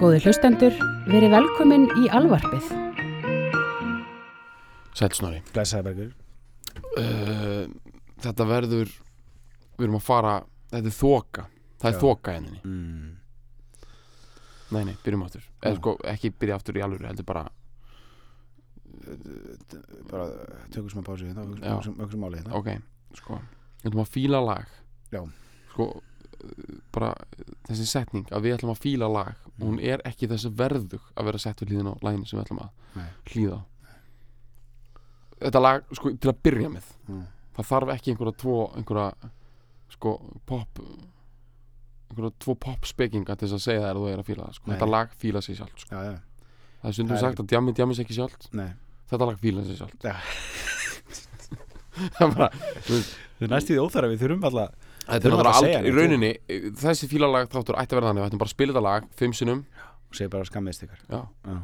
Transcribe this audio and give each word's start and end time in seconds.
Góði 0.00 0.22
hlustendur, 0.24 0.72
verið 1.12 1.34
velkomin 1.34 1.82
í 2.00 2.06
alvarpið. 2.16 2.70
Sælsnari 4.96 5.42
Blessaði 5.52 5.90
Bergur 5.90 6.08
uh, 7.00 7.66
Þetta 8.24 8.46
verður 8.48 8.90
Við 9.76 9.86
erum 9.86 9.98
að 10.00 10.04
fara 10.06 10.32
Þetta 10.72 10.90
er 10.90 10.96
þoka 10.96 11.44
Það 11.80 11.88
er 11.90 11.94
Já. 11.94 12.00
þoka 12.00 12.34
henni 12.36 12.60
mm. 12.64 13.06
Nei, 14.72 14.82
nei, 14.88 14.94
byrjum 15.04 15.24
aftur 15.28 15.46
Eða 15.60 15.78
sko, 15.78 15.94
ekki 16.14 16.32
byrja 16.42 16.58
aftur 16.60 16.80
í 16.80 16.84
alvöru 16.84 17.08
Heldur 17.10 17.28
bara 17.28 17.46
Bara 20.10 20.28
tökum 20.72 20.90
smá 20.92 21.04
pásu 21.06 21.28
hérna 21.28 21.46
Já. 21.60 21.76
Öksum 21.78 22.00
um 22.08 22.24
máli 22.24 22.40
hérna 22.40 22.56
Ok, 22.60 22.72
sko 23.20 23.40
Við 23.84 23.92
ætlum 23.92 24.04
að 24.04 24.14
fíla 24.16 24.44
lag 24.44 24.76
Já. 25.14 25.22
Sko 25.74 25.92
Bara 26.94 27.14
þessi 27.68 27.86
setning 27.88 28.28
Að 28.32 28.46
við 28.46 28.56
ætlum 28.58 28.74
að 28.74 28.82
fíla 28.86 29.08
lag 29.10 29.36
Mm. 29.60 29.66
Hún 29.66 29.80
er 29.84 30.00
ekki 30.08 30.28
þessi 30.30 30.48
verðug 30.56 31.02
Að 31.12 31.26
vera 31.28 31.40
sett 31.42 31.60
við 31.60 31.74
hlýðin 31.74 31.90
á 31.92 31.94
laginu 32.00 32.24
Sem 32.28 32.38
við 32.38 32.46
ætlum 32.46 32.62
að 32.64 32.70
Nei. 32.96 33.08
hlýða 33.28 33.58
á. 33.60 33.62
Þetta 35.40 35.60
lag, 35.60 35.92
sko, 35.96 36.12
til 36.16 36.30
að 36.30 36.40
byrja 36.44 36.70
með 36.72 36.88
mm. 37.08 37.20
það 37.56 37.68
þarf 37.70 37.92
ekki 37.94 38.12
einhverja 38.12 38.36
tvo 38.40 38.56
einhverja 38.76 39.30
sko 39.90 40.14
pop 40.48 40.80
einhverja 42.10 42.32
tvo 42.44 42.56
pop 42.60 42.88
spekinga 42.88 43.36
til 43.36 43.48
þess 43.48 43.56
að 43.56 43.64
segja 43.64 43.84
það 43.84 43.90
er 43.90 44.00
þú 44.00 44.10
er 44.10 44.22
að 44.22 44.28
fíla 44.28 44.48
það 44.48 44.58
sko. 44.58 44.66
Nei. 44.66 44.74
þetta 44.74 44.90
lag 44.90 45.14
fíla 45.22 45.42
sig 45.44 45.58
sjálft 45.60 45.84
sko. 45.84 45.94
Já, 45.94 46.00
já 46.10 46.16
það 46.80 46.90
er 46.90 46.96
stundum 46.98 47.12
Það 47.14 47.20
er 47.20 47.24
sagt 47.26 47.42
að 47.44 47.50
djammi 47.54 47.76
djammi 47.78 47.96
sig 47.96 48.06
ekki 48.06 48.18
sjálft 48.18 48.48
Nei 48.56 48.70
þetta 49.10 49.30
lag 49.30 49.40
fíla 49.40 49.64
sig 49.66 49.80
sjálft 49.80 50.06
Já. 50.06 50.14
það 52.16 52.24
er 52.26 52.36
bara 52.36 52.50
Það 52.86 53.46
er 53.46 53.52
næst 53.54 53.70
í 53.70 53.74
því 53.74 53.82
óþara 53.84 54.12
Við 54.12 54.24
þurfum 54.24 54.46
alltaf 54.50 54.89
þetta 55.10 55.28
er 55.28 55.34
náttúrulega 55.34 55.58
aldrei 55.60 55.90
í 55.90 55.94
rauninni 55.96 56.30
þessi 56.80 57.08
fíla 57.10 57.28
lag 57.30 57.50
þáttur 57.52 57.78
ætti 57.80 57.94
að 57.94 58.00
vera 58.00 58.08
þannig 58.10 58.22
við 58.24 58.28
ættum 58.30 58.40
bara 58.42 58.50
að 58.50 58.54
spila 58.56 58.72
þetta 58.74 58.82
lag 58.86 59.06
fimm 59.20 59.34
sinnum. 59.36 59.60
Og 60.10 60.16
segja 60.18 60.32
bara 60.32 60.48
skammiðst 60.48 60.82
ykkur 60.86 61.00
já, 61.10 61.20
Já. 61.46 61.58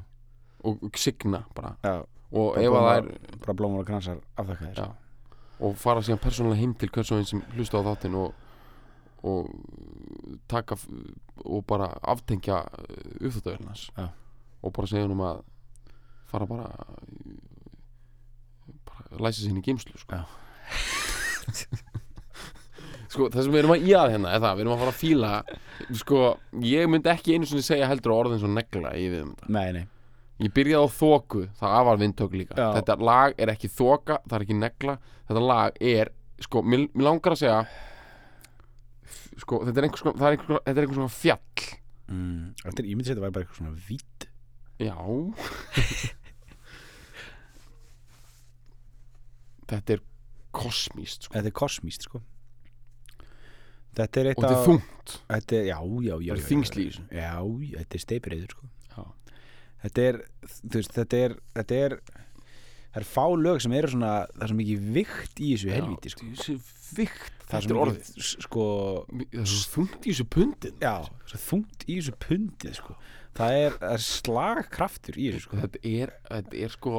Og, 0.66 0.84
signa 0.98 1.41
bara. 1.55 1.72
Já. 1.84 1.94
Og 2.36 2.56
ef 2.58 2.75
að 2.75 2.86
það 2.86 2.97
er 3.00 3.08
Bara 3.44 3.55
blómar 3.58 3.83
og 3.83 3.86
kransar 3.88 4.19
afþakkaðir 4.38 4.80
Já. 4.83 4.86
og 5.66 5.77
fara 5.78 6.03
síðan 6.03 6.20
persónulega 6.22 6.61
heim 6.61 6.72
til 6.75 6.91
hvers 6.94 7.11
og 7.14 7.20
einn 7.22 7.28
sem 7.30 7.42
hlusta 7.55 7.78
á 7.78 7.86
þáttinn 7.86 8.16
og, 8.19 8.34
og 9.27 9.50
taka 10.50 10.75
f- 10.77 10.88
og 11.44 11.62
bara 11.70 11.91
aftengja 12.03 12.62
uppþáttöðurnars 13.20 13.86
Já. 13.97 14.08
og 14.62 14.72
bara 14.77 14.91
segja 14.91 15.06
um 15.10 15.22
að 15.27 15.42
fara 16.27 16.47
bara 16.50 16.66
bara 18.86 19.22
læsa 19.22 19.42
sér 19.44 19.50
inn 19.55 19.62
í 19.62 19.66
geimslu 19.66 19.98
sko. 20.03 20.19
sko 23.17 23.31
það 23.33 23.47
sem 23.47 23.55
við 23.55 23.62
erum 23.62 23.72
að 23.72 23.84
í 23.86 23.92
að 23.97 24.11
hérna 24.12 24.33
er 24.36 24.42
það, 24.45 24.56
við 24.56 24.64
erum 24.67 24.75
að 24.75 24.81
fara 24.83 24.92
að 24.92 25.00
fíla 25.00 25.31
sko, 26.03 26.22
ég 26.67 26.91
myndi 26.92 27.12
ekki 27.12 27.36
einu 27.36 27.48
sinni 27.48 27.64
segja 27.64 27.89
heldur 27.89 28.12
á 28.12 28.20
orðin 28.20 28.42
svo 28.42 28.50
negla 28.53 28.92
í 28.92 29.06
við 29.09 29.22
um 29.25 29.31
þetta. 29.33 29.53
Nei, 29.56 29.69
nei. 29.72 29.84
Ég 30.45 30.53
byrjaði 30.53 30.84
á 30.84 30.97
þoku, 30.98 31.42
það 31.56 31.78
var 31.89 32.00
vindtök 32.03 32.37
líka. 32.37 32.56
Já. 32.61 32.67
Þetta 32.77 32.97
lag 33.09 33.39
er 33.41 33.53
ekki 33.55 33.70
þoka, 33.72 34.19
það 34.27 34.37
er 34.37 34.44
ekki 34.44 34.59
negla 34.61 34.94
Þetta 35.27 35.42
lag 35.42 35.81
er, 35.83 36.12
sko, 36.44 36.61
mér, 36.62 36.84
mér 36.92 37.06
langar 37.09 37.34
að 37.34 37.41
segja 37.41 37.61
Sko, 39.41 39.59
þetta 39.64 39.81
er 39.81 39.87
einhvers 39.89 40.05
konar, 40.05 40.19
það 40.20 40.27
er 40.28 40.37
einhvers 40.37 40.48
konar, 40.50 40.62
þetta 40.67 40.77
er 40.78 40.84
einhvers 40.87 41.00
konar 41.00 41.17
fjall. 41.17 41.64
Mm. 42.06 42.44
Þetta 42.62 42.81
er 42.81 42.87
ímyndið 42.92 43.11
að 43.11 43.14
þetta 43.17 43.25
væri 43.25 43.34
bara 43.34 43.42
eitthvað 43.44 43.61
svona 43.61 43.77
vít. 43.89 44.20
Já. 44.81 44.97
Þetta 49.67 49.91
er 49.97 50.00
kosmíst, 50.56 51.27
sko. 51.27 51.33
Þetta 51.34 51.50
er 51.50 51.56
kosmíst, 51.59 52.06
sko 52.06 52.22
Þetta 53.97 54.20
er 54.20 54.27
eitt 54.30 54.39
Og 54.39 54.44
þetta 54.44 54.52
er 54.52 54.61
af- 54.61 54.66
þungt. 54.69 55.14
Þetta 55.33 55.56
er, 55.56 55.64
já, 55.70 55.78
já, 55.80 56.14
já 56.16 56.16
Það 56.16 56.27
já, 56.27 56.33
er 56.33 56.42
þessu. 56.42 57.02
Já, 57.16 57.33
þetta 57.80 57.94
er 57.98 58.03
steipireyður, 58.06 58.50
sko. 58.56 58.70
Þetta 59.86 60.03
er, 60.11 60.16
þú 60.66 60.78
veist, 60.80 60.94
þetta 60.97 61.19
er 61.27 61.34
Þetta 61.56 61.80
er 61.86 61.97
Það 62.97 63.03
er 63.03 63.06
fá 63.12 63.25
lög 63.37 63.59
sem 63.60 63.72
eru 63.76 63.88
svona 63.93 64.12
Það 64.32 64.43
er 64.47 64.50
svo 64.50 64.56
mikið 64.56 64.84
vikt 64.97 65.41
í 65.44 65.48
þessu 65.53 65.72
helvíti, 65.75 66.12
sko. 66.15 66.28
vikt, 66.97 67.32
Það 67.47 67.50
þetta 67.53 67.60
svo 67.66 67.76
er 67.76 67.81
orðið. 67.84 67.98
mikið, 68.00 68.25
s- 68.25 68.37
Sko, 68.47 68.65
Það 69.12 69.41
er 69.43 69.50
svo 69.53 69.69
þungt 69.76 70.00
í 70.00 70.10
þessu 70.15 70.26
pundin. 70.37 70.78
Já, 70.81 70.94
svo 71.28 71.38
þungt 71.44 71.84
í 71.87 71.99
þessu 72.00 72.15
pundið, 72.25 72.75
sko. 72.81 72.97
Það 73.37 73.59
er, 73.60 73.70
það 73.82 73.93
er 73.93 74.04
slagkraftur 74.06 75.15
í 75.20 75.26
þessu, 75.31 75.44
sko, 75.44 75.56
þetta 75.60 75.81
er, 75.93 76.12
þetta 76.31 76.62
er 76.65 76.69
sko 76.72 76.94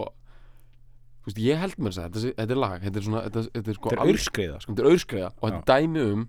Þú 1.28 1.32
veist, 1.34 1.40
ég 1.44 1.58
held 1.60 1.76
mér 1.82 1.92
þess 1.92 2.00
að 2.00 2.14
þetta, 2.14 2.36
þetta 2.38 2.54
er 2.56 2.62
lag 2.62 2.82
Þetta 2.86 2.98
er 3.02 3.06
svona, 3.10 3.22
þetta, 3.28 3.42
þetta 3.58 3.68
er 3.74 3.78
sko 3.82 3.90
Þetta 3.90 4.04
er 4.06 4.12
aurskriða, 4.14 4.60
sko. 4.64 4.72
Þetta 4.78 4.84
er 4.86 4.92
auðskreiða 4.94 5.32
og 5.42 5.50
þetta 5.50 5.58
er 5.58 5.82
dæmi 5.88 6.04
um 6.14 6.22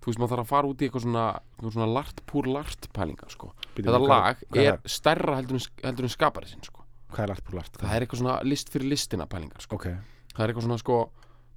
þú 0.00 0.10
veist 0.10 0.20
maður 0.20 0.34
þarf 0.34 0.44
að 0.44 0.52
fara 0.52 0.70
út 0.70 0.80
í 0.80 0.86
eitthvað 0.88 1.06
svona, 1.06 1.24
eitthvað 1.56 1.74
svona 1.76 1.90
lart 1.94 2.22
púr 2.26 2.46
lart 2.48 2.88
pælingar 2.96 3.32
sko. 3.32 3.52
Þetta 3.76 3.98
hvað- 3.98 4.08
lag 4.08 4.44
hvað 4.46 4.70
er 4.70 4.78
stærra 4.88 5.36
heldur 5.40 5.60
en, 5.60 5.66
heldur 5.84 6.08
en 6.08 6.14
skapari 6.14 6.48
sinn 6.48 6.64
sko. 6.64 6.86
Hvað 7.10 7.24
er 7.24 7.32
lart 7.34 7.44
på 7.44 7.56
lart? 7.58 7.76
það 7.76 7.96
er 7.96 8.06
eitthvað 8.06 8.22
svona 8.22 8.38
list 8.46 8.70
fyrir 8.70 8.88
listina 8.88 9.26
pælingar 9.26 9.60
sko. 9.60 9.76
Ok 9.76 9.90
það 10.34 10.44
er 10.44 10.52
eitthvað 10.52 10.66
svona 10.66 10.80
sko 10.80 10.98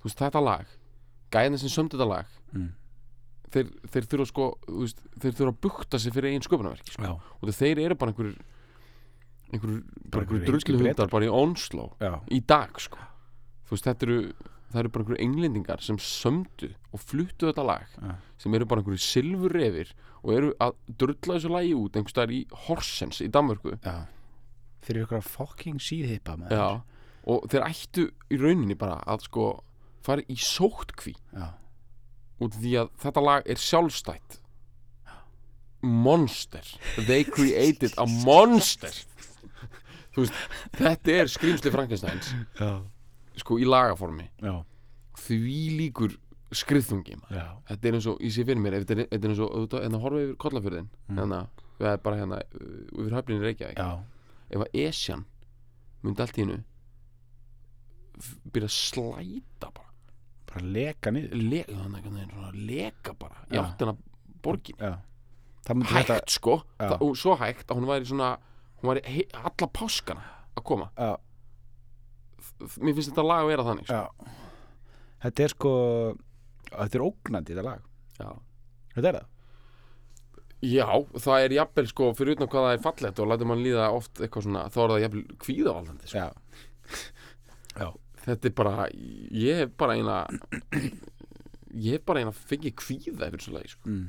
þú 0.01 0.09
veist 0.09 0.23
þetta 0.23 0.41
lag 0.43 0.71
gæðin 1.33 1.61
sem 1.61 1.73
sömdu 1.73 1.97
þetta 1.97 2.09
lag 2.09 2.33
mm. 2.53 2.71
þeir, 3.53 3.69
þeir 3.93 4.07
þurfa 4.11 4.29
sko 4.29 4.47
þú 4.65 4.79
veist, 4.81 5.03
þeir 5.23 5.37
þurfa 5.37 5.53
að 5.53 5.61
bukta 5.67 6.01
sig 6.01 6.15
fyrir 6.15 6.33
einn 6.33 6.45
sköpunarverki 6.45 6.95
sko. 6.95 7.05
Já, 7.05 7.13
og 7.39 7.53
þeir 7.59 7.83
eru 7.85 7.99
bara 7.99 8.13
einhverjur 8.13 8.41
einhverjur, 9.53 10.47
heimskir 10.49 10.79
hundar 10.81 11.13
bara 11.13 11.29
í 11.29 11.33
onsló 11.33 11.91
í 12.33 12.41
dag 12.49 12.81
sko 12.81 13.01
þú 13.67 13.77
veist 13.77 13.89
þetta 13.89 14.09
eru 14.09 14.19
það 14.73 14.79
eru 14.81 14.91
bara 14.93 15.03
einhverju 15.03 15.21
englendingar 15.27 15.83
sem 15.85 15.99
sömdu 16.01 16.71
og 16.93 17.01
fluttu 17.01 17.47
þetta 17.49 17.65
lag 17.67 17.93
Já. 18.01 18.15
sem 18.41 18.55
eru 18.57 18.67
bara 18.69 18.81
einhverju 18.81 19.03
silfurrefir 19.05 19.93
og 20.23 20.33
eru 20.33 20.51
að 20.63 20.75
drulla 21.01 21.37
þessu 21.37 21.51
lagi 21.53 21.73
út 21.77 21.97
einhvers 21.99 22.15
staðar 22.15 22.33
í 22.33 22.41
Horsens 22.65 23.21
í 23.21 23.29
Danmörku. 23.33 23.75
Já. 23.83 24.05
Fyrir 24.83 25.13
að 25.15 25.27
fucking 25.31 25.79
síðhippa 25.83 26.35
með 26.39 26.55
Já, 26.57 26.67
og 27.31 27.45
þeir 27.51 27.67
ættu 27.69 28.07
í 28.33 28.39
rauninni 28.41 28.75
bara 28.79 28.97
að 29.07 29.27
sko 29.29 29.47
fara 30.03 30.25
í 30.27 30.35
sóttkví 30.35 31.13
Já, 31.31 31.53
út 32.43 32.57
því 32.59 32.73
að 32.81 32.89
þetta 33.05 33.23
lag 33.23 33.47
er 33.47 33.61
sjálfstætt. 33.61 34.39
Monster. 35.83 36.63
They 37.07 37.25
created 37.27 37.91
a 37.99 38.05
monster. 38.07 38.91
Veist, 40.15 40.35
þetta 40.77 41.15
er 41.23 41.31
skrýmsli 41.31 41.71
Frankensteins. 41.73 42.29
Já, 42.59 42.83
sko 43.41 43.57
í 43.59 43.65
lagaformi. 43.65 44.29
Já, 44.41 44.53
því 45.23 45.55
líkur 45.79 46.17
skriðþungi 46.53 47.15
maður. 47.17 47.37
já. 47.39 47.45
þetta 47.69 47.87
er 47.89 47.93
eins 47.97 48.07
og, 48.11 48.19
ég 48.21 48.31
sé 48.35 48.43
fyrir 48.45 48.61
mér 48.61 48.73
ef 48.77 48.83
þetta 48.85 48.93
er, 49.01 49.07
þetta 49.09 49.25
er 49.25 49.31
eins 49.33 49.39
og, 49.41 49.53
ef 49.57 49.69
þú 49.73 49.99
horfa 50.03 50.19
yfir 50.23 50.35
kollafjörðin 50.43 50.89
Mm. 51.09 51.17
hérna, 51.17 51.39
erum 51.79 52.03
bara 52.03 52.17
hérna 52.19 52.37
uh, 52.37 53.01
yfir 53.01 53.15
höfninni 53.17 53.43
Reykjavík. 53.47 53.77
Já, 53.77 54.03
ef 54.53 54.61
að 54.61 54.77
Esjan 54.83 55.25
myndi 56.03 56.21
allt 56.21 56.37
í 56.37 56.43
hennu 56.45 56.59
byrja 58.53 58.69
að 58.69 58.75
slæta 58.77 59.69
bara. 59.73 59.89
Bara 60.49 60.65
leka 60.75 61.11
niður. 61.11 61.33
Le 61.41 61.63
þannig, 61.67 61.97
einhvern 61.97 62.17
veginn 62.19 62.33
svona 62.35 62.51
leka 62.69 63.13
bara 63.19 63.41
í 63.49 63.57
Já. 63.57 63.63
áttina 63.65 63.95
borgin 64.43 64.77
Já. 64.79 64.93
Það 65.63 65.77
myndi 65.79 65.93
hægt 65.95 66.09
þetta 66.11 66.33
sko, 66.37 66.55
Já. 66.77 66.87
það, 66.91 66.97
og 67.07 67.17
svo 67.17 67.35
hægt 67.39 67.69
að 67.71 67.79
hún 67.79 67.87
væri 67.89 68.05
svona 68.09 68.29
hún 68.81 68.89
væri 68.91 69.03
he, 69.07 69.25
alla 69.33 69.69
páskana 69.79 70.25
að 70.53 70.63
koma. 70.69 70.89
Já, 70.97 71.15
mér 72.79 72.95
finnst 72.95 73.11
þetta 73.11 73.27
lag 73.27 73.43
að 73.43 73.51
vera 73.51 73.67
þannig 73.69 73.89
sko. 73.89 74.31
Þetta 75.23 75.45
er 75.45 75.53
sko 75.57 75.75
Þetta 76.73 76.97
er 76.97 77.05
ógnandi 77.05 77.53
þetta 77.53 77.65
lag 77.67 77.81
já. 78.17 78.29
Þetta 78.95 79.09
er 79.09 79.19
það 79.19 79.29
já, 80.63 80.87
það 81.19 81.43
er 81.43 81.53
jafnvel 81.57 81.89
sko 81.91 82.05
fyrir 82.15 82.37
utan 82.37 82.49
hvað 82.49 82.65
það 82.69 82.77
er 82.77 82.85
fallegt 82.85 83.19
og 83.19 83.27
lætur 83.29 83.49
mann 83.49 83.65
líða 83.65 83.89
oft 83.91 84.21
eitthvað 84.21 84.45
svona, 84.45 84.61
þá 84.71 84.77
er 84.83 84.93
það 84.93 85.03
jafnvel 85.03 85.23
kvíðavaldandi 85.43 86.11
sko. 86.13 86.29
Já 87.73 87.89
þetta 88.23 88.49
er 88.49 88.55
bara, 88.55 88.87
ég 88.93 89.61
hef 89.63 89.73
bara 89.79 89.97
eina 89.99 90.17
ég 91.73 91.97
hef 91.97 92.05
bara 92.07 92.23
eina 92.23 92.33
fengið 92.35 92.75
kvíða 92.79 93.29
yfir 93.29 93.39
þessu 93.39 93.55
lagi 93.55 93.73
sko. 93.73 93.91
mm. 93.91 94.07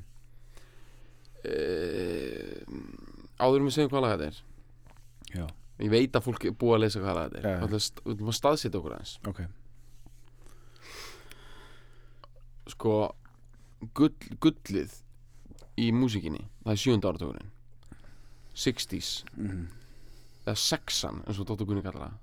uh, 1.51 2.57
áður 3.41 3.61
en 3.61 3.69
við 3.69 3.77
segjum 3.77 3.95
hvað 3.95 4.07
lag 4.07 4.17
þetta 4.17 4.31
er 4.31 4.43
Já, 5.35 5.47
ég 5.83 5.91
veit 5.91 6.17
að 6.17 6.27
fólk 6.29 6.47
er 6.47 6.57
búið 6.59 6.77
að 6.77 6.83
lesa 6.85 7.03
hvað 7.03 7.21
þetta 7.21 7.39
er. 7.41 7.47
Yeah. 7.51 7.63
við 8.05 8.15
erum 8.15 8.33
að 8.33 8.39
staðsetja 8.39 8.81
okkur 8.81 8.97
aðeins. 8.97 9.15
Ok. 9.31 9.41
Sko 12.75 12.93
gull, 13.93 14.15
gullið 14.41 15.01
í 15.81 15.91
músikinni 15.93 16.47
það 16.63 16.73
er 16.73 16.81
sjönda 16.81 17.11
áratugurinn 17.11 17.51
60s 18.55 19.25
mm. 19.35 19.65
eða 20.47 20.57
sexan 20.61 21.23
eins 21.27 21.41
og 21.43 21.49
Dóttur 21.49 21.69
Gunni 21.69 21.83
kallar 21.85 22.15
það. 22.15 22.21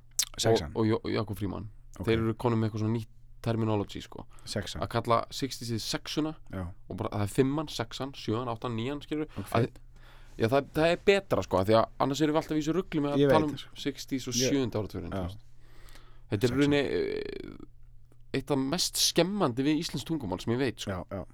Og, 0.47 0.77
og 0.79 0.87
Jo- 0.87 1.01
Jakob 1.11 1.37
Fríman 1.37 1.67
Ok. 1.99 2.05
þeir 2.07 2.21
eru 2.21 2.35
konum 2.39 2.61
með 2.61 2.69
eitthvað 2.69 2.85
svona 2.85 2.95
nýtt 2.95 3.17
terminology 3.41 4.01
sko. 4.05 4.25
Sexan. 4.45 4.83
Að 4.85 4.91
kalla 4.95 5.17
60s 5.33 5.71
í 5.73 5.79
sexuna 5.81 6.35
Já, 6.53 6.67
og 6.87 6.97
bara 6.99 7.09
það 7.15 7.23
er 7.25 7.31
fimman, 7.33 7.71
sexan, 7.73 8.13
sjöan, 8.13 8.51
áttan, 8.51 8.75
nían 8.77 9.01
skilur 9.01 9.27
ok. 9.33 9.55
Að, 9.57 9.67
já, 10.41 10.47
það, 10.51 10.67
það 10.75 10.91
er 10.95 11.01
betra 11.05 11.43
sko 11.45 11.61
því 11.67 11.75
að 11.79 11.85
annars 12.05 12.21
erum 12.25 12.35
við 12.35 12.41
alltaf 12.41 12.57
í 12.57 12.61
þessu 12.61 12.75
ruggli 12.77 13.03
með 13.05 13.13
að 13.15 13.21
Ég 13.23 13.29
tala 13.35 13.45
um 13.45 13.51
veit. 13.53 13.65
60s 13.85 14.27
og 14.27 14.33
Ég- 14.33 14.55
7. 14.55 14.77
áratugurinn 14.81 15.13
Já. 15.13 15.25
þetta 16.31 16.43
er 16.43 16.47
Sexan. 16.47 16.57
rauninni 16.57 16.81
eh, 16.81 18.39
eitt 18.39 18.51
af 18.51 18.57
mest 18.57 18.95
skemmandi 18.97 19.63
við 19.67 19.81
Íslands 19.83 20.05
tungumál 20.07 20.39
sem 20.41 20.53
ég 20.55 20.59
veit 20.63 20.79
sko. 20.79 20.91
Já, 20.91 21.05
já 21.11 21.25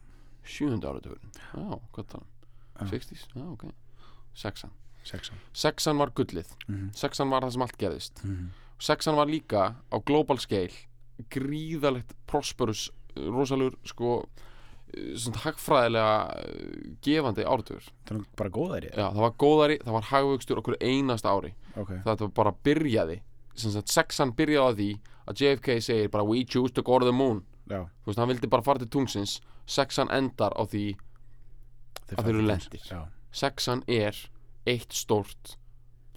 7. 0.43 0.79
áratugurinn 0.83 1.31
já, 1.37 1.79
hvað 1.93 2.07
tala 2.13 2.25
um 2.81 2.87
Já. 2.87 2.91
60s, 2.93 3.27
já, 3.33 3.43
ok 3.53 3.63
sexan, 4.37 4.71
sexan 5.03 5.37
sexan 5.53 5.97
var 5.97 6.11
gullið, 6.13 6.49
Mhm. 6.67 6.91
sexan 6.93 7.29
var 7.29 7.41
það 7.41 7.51
sem 7.53 7.61
allt 7.61 7.77
gerðist 7.77 8.23
Mhm. 8.23 8.49
sexan 8.79 9.15
var 9.15 9.25
líka 9.27 9.75
á 9.91 9.97
global 10.05 10.37
scale 10.37 10.69
gríðalegt 11.31 12.13
prosperous 12.27 12.91
rosalur 13.15 13.73
sko 13.83 14.19
eh, 14.21 14.41
svona 15.19 15.41
hagfræðilega 15.43 16.13
eh, 16.41 16.77
gefandi 17.03 17.45
áratugur. 17.45 17.89
Það 18.07 18.17
nú 18.19 18.25
bara 18.39 18.53
góðæri 18.55 18.91
Já, 18.93 19.05
það 19.11 19.21
var 19.25 19.33
góðari, 19.43 19.77
það 19.83 19.97
var 19.97 20.07
hagvöxtur 20.11 20.61
okkur 20.63 20.77
einasta 20.81 21.33
ári. 21.35 21.53
Ok, 21.77 21.91
þetta 22.05 22.29
bara 22.39 22.53
byrjaði. 22.63 23.19
Sagt 23.57 23.89
sexan 23.93 24.31
byrjaði 24.37 24.63
á 24.63 24.77
því 24.77 24.89
að 25.27 25.41
JFK 25.43 25.77
segir 25.83 26.09
bara 26.13 26.23
we 26.23 26.43
choose 26.45 26.71
to 26.73 26.81
go 26.85 26.99
to 26.99 27.05
the 27.05 27.11
moon. 27.15 27.43
Já. 27.67 27.83
Þú 28.05 28.11
veist, 28.13 28.19
hann 28.21 28.29
vildi 28.31 28.47
bara 28.47 28.63
fara 28.63 28.79
til 28.79 28.87
tungsins 28.93 29.39
sexan 29.67 30.07
endar 30.13 30.53
á 30.55 30.63
því 30.63 30.85
Að 32.15 32.23
þeir 32.23 32.29
eru 32.37 32.43
lentir. 32.47 32.79
já, 32.87 33.01
sexan 33.35 33.81
er 33.91 34.15
eitt 34.65 34.93
stórt 34.95 35.57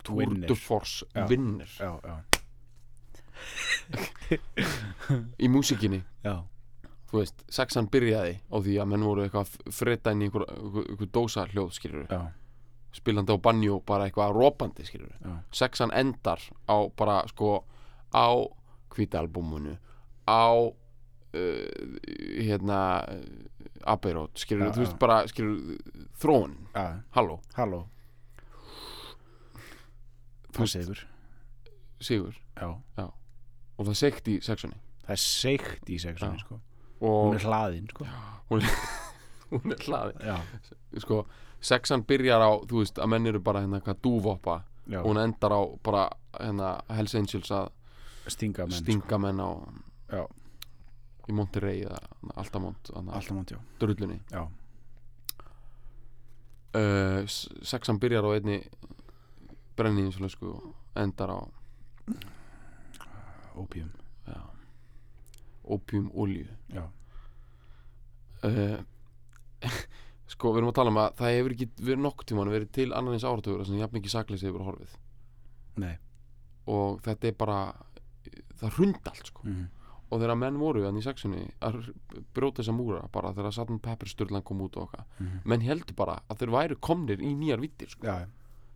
Tour 0.06 0.30
de 0.46 0.54
Force 0.54 1.02
vinnir 1.26 1.66
já, 1.80 1.90
já, 2.06 2.14
í 5.44 5.48
músikinni 5.50 5.98
já, 6.22 6.36
þú 7.10 7.18
veist, 7.18 7.44
sexan 7.50 7.88
byrjaði 7.90 8.36
á 8.50 8.56
því 8.62 8.76
að 8.82 8.90
menn 8.92 9.04
voru 9.06 9.24
eitthvað 9.24 9.48
að 9.48 9.72
freda 9.74 10.12
inn 10.14 10.22
í 10.22 10.28
einhver, 10.28 10.44
einhver, 10.50 11.10
dósa 11.12 11.46
hljóð 11.50 11.72
skilur 11.74 12.06
já, 12.10 12.20
spilandi 12.94 13.34
á 13.34 13.38
banjó, 13.42 13.80
bara 13.86 14.06
eitthvað 14.08 14.34
rópandi 14.36 14.86
skilur 14.86 15.12
já. 15.18 15.36
sexan 15.52 15.90
endar 15.94 16.40
á 16.70 16.76
bara 16.96 17.20
sko 17.30 17.64
á 18.14 18.28
hvítalbúmunu 18.94 19.76
á 20.26 20.50
uh, 20.54 20.74
hérna 22.38 22.80
Abeirot, 23.86 24.36
skilur, 24.36 24.66
Já, 24.68 24.72
þú 24.76 24.82
veist 24.82 24.92
já. 24.92 24.98
bara 25.00 25.18
skilur, 25.30 25.78
þróun, 26.20 26.52
já, 26.74 26.82
halló. 27.16 27.38
Halló. 27.56 27.78
Það 30.50 30.60
veist- 30.66 30.76
segur 30.76 31.00
sigur, 32.00 32.36
já, 32.56 32.68
og 33.78 33.86
það 33.86 33.96
sekt 33.96 34.28
í 34.28 34.38
sexunni 34.44 34.76
það 35.06 35.14
er 35.16 35.22
seikt 35.22 35.90
í 35.90 35.98
sexunni 36.00 36.38
Já. 36.38 36.44
sko. 36.44 36.60
Hún 37.00 37.34
er 37.38 37.44
hlaðin 37.46 37.86
sko. 37.90 38.04
hún 38.50 38.62
hún 39.50 39.72
er 39.72 39.78
hlaði 39.86 40.14
já, 40.26 40.36
sko, 41.00 41.22
sexan 41.60 42.02
byrjar 42.08 42.40
á, 42.44 42.50
þú 42.68 42.82
veist, 42.82 42.98
að 42.98 43.08
menn 43.12 43.26
eru 43.26 43.40
bara 43.40 43.60
hérna 43.64 43.80
eitthvað 43.80 44.00
dúvoppa 44.04 44.56
og 45.00 45.06
hún 45.06 45.18
endar 45.22 45.52
á 45.54 45.60
bara 45.84 46.08
hérna 46.40 46.80
Hells 46.90 47.14
Angels 47.14 47.50
að 47.54 47.68
stinga 48.30 48.66
menn 48.66 48.76
sko. 48.78 48.84
stinga 48.84 49.18
menn 49.18 49.40
á 49.40 49.50
Já. 50.10 50.24
í 51.28 51.32
Monterey 51.32 51.84
eða 51.86 51.98
Altamont, 52.36 52.90
sko. 53.22 53.60
drullunni 53.78 54.20
já, 54.30 54.42
uh, 56.74 57.22
s- 57.26 57.48
sexan 57.62 57.98
byrjar 58.00 58.24
á 58.26 58.30
einni 58.36 58.60
brenniðinslösku 59.76 60.46
og 60.50 60.74
endar 60.96 61.30
á 61.30 61.40
opium 63.56 63.90
já, 64.26 64.40
opium 65.76 66.10
olju 66.14 66.46
já, 66.74 66.84
uh, 68.48 68.78
sko 70.32 70.52
við 70.54 70.62
erum 70.62 70.72
að 70.72 70.78
tala 70.80 70.94
um 70.94 71.02
að 71.02 71.18
það 71.20 71.36
hefur 71.38 71.56
ekki 71.56 71.68
verið 71.80 72.04
nokkuð 72.06 72.30
tíman 72.30 72.52
verið 72.54 72.72
til 72.78 72.88
annan 72.92 73.16
eins 73.16 73.26
áratugur 73.26 73.66
sem 73.66 73.80
jafn 73.80 73.98
mikið 73.98 74.14
sakleysi 74.14 74.48
hefur 74.48 74.66
horfið. 74.68 74.96
Nei. 75.80 75.94
Og 76.70 77.00
þetta 77.02 77.30
er 77.30 77.36
bara 77.40 77.60
það 78.60 78.76
hrund 78.78 79.10
allt 79.10 79.30
sko. 79.32 79.46
Mm 79.48 79.68
og 80.10 80.18
þegar 80.18 80.38
menn 80.38 80.58
voru 80.58 80.82
hann 80.86 80.98
í 80.98 81.04
sexunni 81.04 81.44
að 81.62 81.90
bróta 82.34 82.60
þessa 82.60 82.74
múra 82.74 83.02
bara 83.14 83.30
þegar 83.36 83.54
Saturn 83.54 83.80
Pepper 83.82 84.10
Sturlan 84.10 84.44
kom 84.46 84.62
út 84.64 84.76
og 84.78 84.88
okkar 84.88 85.04
-hmm. 85.18 85.42
menn 85.44 85.62
heldur 85.62 85.96
bara 85.96 86.18
að 86.28 86.42
þeir 86.42 86.54
væru 86.56 86.78
komnir 86.80 87.22
í 87.22 87.30
nýjar 87.34 87.62
vittir 87.62 87.90
sko. 87.90 88.06
já, 88.06 88.26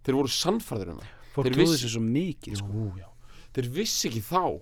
þeir 0.05 0.15
voru 0.15 0.29
sannfæður 0.29 0.93
um 0.93 1.01
það. 1.01 1.11
Þeir 1.35 1.57
vissi- 1.59 1.91
svo 1.91 2.01
mikið 2.01 2.57
sko. 2.57 2.87
Jú, 2.95 3.11
þeir 3.55 3.69
vissi 3.69 4.09
ekki 4.09 4.23
þá 4.23 4.61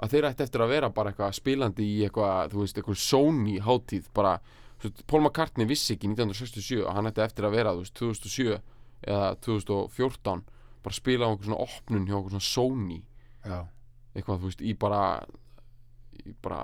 að 0.00 0.14
þeir 0.14 0.28
ætti 0.30 0.44
eftir 0.46 0.64
að 0.64 0.72
vera 0.74 0.90
bara 0.96 1.12
eitthvað 1.12 1.36
spilandi 1.36 1.86
í 1.86 1.98
eitthvað, 2.06 2.54
þú 2.54 2.62
veist, 2.62 2.78
eitthvað 2.80 3.00
Sony 3.02 3.56
hátíð 3.64 4.08
bara, 4.16 4.36
þú 4.80 4.88
veist, 4.88 5.04
Paul 5.10 5.22
McCartney 5.22 5.68
vissi 5.68 5.96
ekki 5.96 6.10
1967 6.12 6.86
að 6.86 6.96
hann 6.96 7.10
ætti 7.10 7.24
eftir 7.24 7.48
að 7.48 7.56
vera 7.58 7.74
þú 7.76 7.84
veist, 7.84 8.00
2007 8.00 8.56
eða 9.10 9.30
2014 9.46 10.44
bara 10.80 10.96
spila 10.96 11.28
á 11.28 11.30
einhver 11.30 11.48
svona 11.50 11.64
opnun 11.66 12.08
hjá 12.08 12.16
einhver 12.16 12.34
svona 12.34 12.48
Sony. 12.48 13.00
Já, 13.44 13.58
eitthvað, 14.14 14.42
þú 14.42 14.50
veist, 14.50 14.64
í 14.64 14.76
bara 14.80 15.02
í 16.20 16.36
bara 16.44 16.60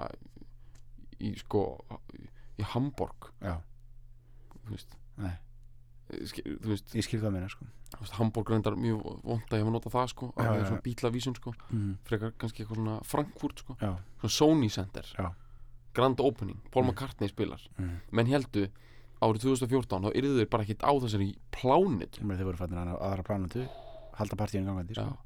í 1.21 1.33
sko 1.41 1.65
í 2.57 2.71
Hamburg, 2.73 3.33
já, 3.45 3.59
þú 4.65 4.77
veist. 4.77 4.97
Nei 5.21 5.37
þú 6.07 6.71
veist, 6.71 6.95
ég 6.95 7.05
skil 7.07 7.21
það 7.23 7.33
meina 7.35 7.49
sko. 7.51 7.67
Hamburg 8.19 8.51
reyndar 8.53 8.77
mjög 8.79 9.03
vond 9.25 9.47
að 9.51 9.59
ég 9.59 9.65
hef 9.65 9.73
notað 9.75 9.95
það 9.97 10.09
sko, 10.13 10.29
að 10.37 10.47
það 10.47 10.59
er 10.61 10.67
svona 10.71 10.85
bílavísun 10.87 11.37
sko 11.39 11.53
mm. 11.71 11.93
frekar 12.07 12.33
kannski 12.39 12.63
eitthvað 12.63 12.81
svona 12.81 12.97
Frankfurt 13.07 13.63
sko 13.65 13.77
já, 13.81 13.93
svona 14.21 14.35
Sony 14.37 14.69
Center 14.71 15.11
Já. 15.17 15.29
Grand 15.97 16.21
Opening, 16.21 16.59
Paul 16.71 16.85
Mm. 16.85 16.91
McCartney 16.93 17.29
spilar 17.33 17.63
mm. 17.79 17.95
menn 18.13 18.27
heldu 18.31 18.67
árið 19.25 19.47
2014 19.49 20.05
þá 20.05 20.11
yrðu 20.13 20.35
þeir 20.43 20.51
bara 20.53 20.67
ekkert 20.67 20.85
á 20.85 20.93
þessari 21.07 21.31
plánit 21.57 22.19
þeir 22.21 22.45
voru 22.51 22.61
fannir 22.61 22.83
að 22.83 22.99
aðra 23.01 23.25
plánandi 23.31 23.65
halda 24.19 24.37
partíinu 24.37 24.67
gangandi 24.69 24.95
sko. 24.99 25.17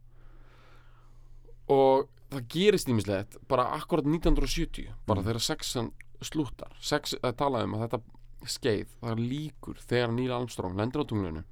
og 1.74 2.08
það 2.30 2.46
gerist 2.54 2.88
ímislegt 2.90 3.36
bara 3.50 3.68
akkurat 3.76 4.06
1970 4.06 4.92
bara 5.06 5.20
Mm. 5.20 5.26
þegar 5.26 5.40
sexan 5.42 5.92
slúttar 6.22 6.72
sex, 6.80 7.14
það 7.22 7.36
talaði 7.36 7.64
um 7.64 7.74
að 7.74 7.84
þetta 7.88 8.00
skeið 8.48 8.88
það 9.00 9.10
er 9.10 9.22
líkur 9.32 9.80
þegar 9.84 10.12
Neil 10.16 10.32
Armstrong 10.32 10.76
lendir 10.78 11.02
á 11.02 11.10
tunglinu 11.10 11.42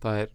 það 0.00 0.20
er 0.22 0.30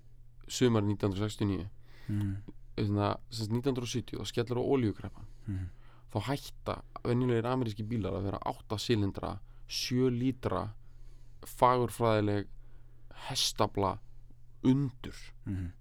sumar 0.48 0.84
1969 0.84 1.68
mm. 2.10 2.36
Þannig, 2.74 3.18
1970 3.30 4.18
þá 4.20 4.26
skellur 4.30 4.60
á 4.62 4.64
olíukreppan 4.76 5.30
Mm. 5.44 5.66
þá 6.14 6.18
hætta 6.30 6.74
venjulegir 7.04 7.44
ameríski 7.50 7.84
bílar 7.84 8.14
að 8.16 8.24
vera 8.30 8.38
8 8.48 8.78
silindra 8.80 9.40
7 9.68 10.08
lítra 10.14 10.70
fagurfræðileg 11.44 12.48
hestabla 13.28 13.98
undur 14.64 15.18
Mm. 15.46 15.72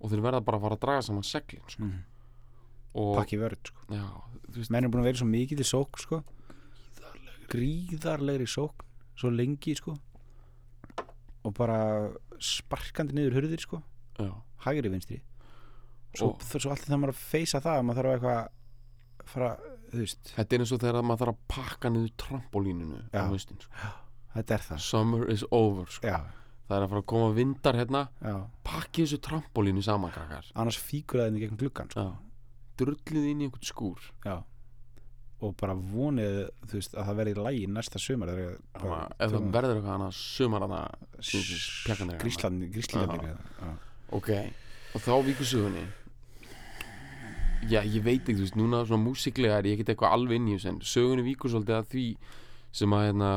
og 0.00 0.10
þeir 0.10 0.20
verða 0.26 0.44
bara 0.44 0.58
að 0.58 0.62
fara 0.66 0.76
að 0.76 0.80
draga 0.84 1.02
saman 1.02 1.22
seglin 1.24 1.64
sko. 1.68 1.82
Mm. 1.84 2.04
pakki 3.16 3.38
vörð 3.40 3.58
sko. 3.64 3.80
menn 4.70 4.84
er 4.84 4.88
búin 4.90 5.00
að 5.00 5.08
vera 5.08 5.16
í 5.16 5.22
svo 5.22 5.26
mikið 5.32 5.56
til 5.62 5.68
sók 5.72 5.98
sko. 5.98 6.22
gríðarlegri 7.48 8.46
sók 8.46 8.84
svo 9.18 9.30
lengi 9.34 9.74
sko. 9.78 9.96
og 11.46 11.54
bara 11.56 11.78
sparkandi 12.42 13.14
niður 13.16 13.38
hurðir 13.38 13.62
sko. 13.62 13.82
já, 14.18 14.30
hægri 14.66 14.90
vinstri 14.92 15.20
svo, 16.16 16.32
Og- 16.34 16.42
svo 16.42 16.70
alltaf 16.70 16.88
það 16.88 17.00
maður 17.02 17.14
að 17.14 17.22
feysa 17.30 17.60
það 17.62 17.78
að 17.78 17.86
maður 17.88 17.98
þarf 17.98 18.08
að 18.08 18.18
eitthvað 18.18 18.48
fara, 19.28 19.50
þetta 19.92 20.54
er 20.56 20.62
eins 20.64 20.72
og 20.72 20.80
þegar 20.82 21.02
maður 21.04 21.22
þarf 21.22 21.34
að 21.34 21.40
pakka 21.48 21.90
niður 21.92 22.12
trampolíninu 22.16 23.00
Já. 23.12 23.22
haustin 23.28 23.60
sko. 23.60 23.72
þetta 24.34 24.54
er 24.54 24.66
það 24.68 24.80
summer 24.80 25.30
is 25.30 25.44
over 25.50 25.86
sko. 25.86 26.08
það 26.68 26.76
er 26.76 26.84
að 26.84 26.88
fara 26.92 27.00
að 27.02 27.06
koma 27.06 27.34
vindar 27.34 27.74
hérna 27.78 28.08
já. 28.22 28.46
pakki 28.64 29.04
þessu 29.06 29.20
trampolínu 29.24 29.82
saman 29.82 30.12
annars 30.54 30.76
fíkur 30.78 31.20
það 31.22 31.28
inn 31.28 31.36
í 31.36 31.40
gegnum 31.40 31.58
gluggan 31.62 31.90
sko. 31.90 32.16
drullið 32.78 33.30
inn 33.30 33.40
í 33.40 33.48
einhvern 33.48 33.64
skúr 33.64 33.98
já. 34.24 34.42
Og 35.38 35.54
bara 35.58 35.74
vonið 35.76 36.38
veist, 36.72 36.96
að 36.96 37.06
það 37.06 37.18
verði 37.20 37.34
í 37.34 37.42
lægi 37.46 37.68
næsta 37.70 38.00
að 38.00 38.40
ef 38.42 39.34
það 39.34 39.44
verður 39.54 39.76
eitthvað 39.76 39.92
annað 39.94 40.16
sumar 40.18 40.64
hana 40.66 40.80
pjakanir 41.20 42.18
grísland 42.22 42.66
gríslingarnir 42.74 43.36
já. 43.36 43.70
ok, 44.18 44.32
og 44.94 45.04
þá 45.04 45.12
víkur 45.28 45.50
sögunni 45.52 45.84
já, 47.70 47.80
ég 47.84 48.02
veit 48.02 48.24
ekki, 48.24 48.34
þú 48.34 48.46
veist, 48.46 48.58
núna 48.58 48.82
svona 48.88 49.04
músiklega 49.04 49.60
er 49.60 49.70
ég 49.70 49.78
ekkert 49.78 49.94
eitthvað 49.94 50.18
alveg 50.18 50.40
inn 50.40 50.50
í 50.50 50.58
þessu 50.58 50.72
en 50.72 50.82
sögunni 50.94 51.26
víkur 51.28 51.54
svolítið 51.54 51.78
að 51.78 51.88
því 51.94 52.08
sem 52.82 52.98
að 52.98 53.06
hérna 53.06 53.32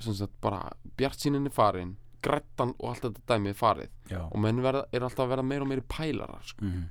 sem 0.00 0.20
sagt 0.20 0.38
bara 0.44 0.62
bjart 1.00 1.26
er 1.32 1.50
farin 1.56 1.96
grættan 2.20 2.76
og 2.76 2.90
allt 2.92 3.04
þetta 3.06 3.28
dæmið 3.32 3.54
er 3.54 3.56
farið 3.56 3.92
já. 4.12 4.22
og 4.28 4.40
menn 4.44 4.60
verða, 4.60 4.84
er 4.92 5.04
alltaf 5.06 5.24
að 5.24 5.36
verða 5.38 5.48
meira 5.48 5.64
og 5.64 5.70
meiri 5.72 5.88
pælarar 5.88 6.44
sko. 6.44 6.68
Mm 6.68 6.88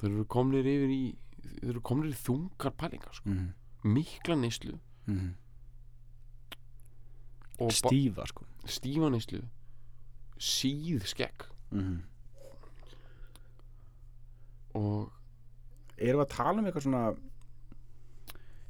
þeir 0.00 0.14
eru 0.14 0.26
komnir 0.32 0.68
yfir 0.68 0.92
í 0.92 1.02
þeir 1.44 1.70
eru 1.72 1.80
komnir 1.80 2.12
í 2.12 2.18
þungar 2.18 2.76
pælingar 2.76 3.14
sko. 3.14 3.30
-hmm. 3.30 3.52
mikla 3.84 4.34
neyslu. 4.36 4.78
Mm 5.06 5.34
stífa 7.70 8.24
sko. 8.26 8.46
Stífa 8.64 9.10
neyslu. 9.12 9.42
Síð 10.38 11.04
skegg. 11.04 11.44
Mm 11.70 12.02
og 14.74 15.10
erum 15.98 16.20
við 16.20 16.24
að 16.24 16.32
tala 16.36 16.60
um 16.60 16.68
eitthvað 16.68 16.86
svona 16.86 17.04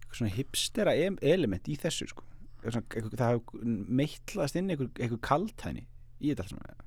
eitthvað 0.01 0.19
svona 0.19 0.35
hipstera 0.35 0.95
em- 0.97 1.19
element 1.23 1.69
í 1.69 1.77
þessu 1.79 2.09
sko? 2.11 2.25
Eitthvað 2.65 3.17
það 3.17 3.35
hefur 3.35 3.65
meittlast 4.01 4.57
inn 4.59 4.71
eitthvað, 4.73 4.93
eitthvað 4.99 5.21
kaltæni 5.29 5.85
í 6.21 6.33
þetta 6.33 6.49
saman. 6.51 6.87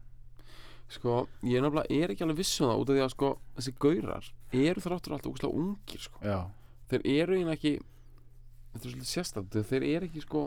sko, 0.94 1.28
ég 1.42 1.58
er 1.58 1.63
nefnilega 1.63 1.90
er 1.90 2.12
ekki 2.13 2.25
alveg 2.25 2.38
viss 2.38 2.62
um 2.62 2.68
það 2.70 2.82
út 2.82 2.90
af 2.90 2.96
því 2.96 3.04
að 3.04 3.13
sko, 3.13 3.30
þessi 3.58 3.72
gaurar 3.82 4.28
eru 4.53 4.81
þráttur 4.81 5.13
alltaf 5.15 5.31
úkslega 5.31 5.53
ungir 5.63 6.00
sko. 6.00 6.19
þeir 6.89 7.01
eru 7.05 7.33
eiginlega 7.38 7.57
ekki 7.57 7.74
þetta 8.74 8.83
er 8.86 8.89
svolítið 8.89 9.12
sérstætt 9.13 9.57
þeir 9.69 9.83
eru 9.95 10.05
ekki 10.10 10.22
sko 10.22 10.43